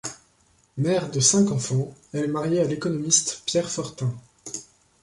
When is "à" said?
2.59-2.63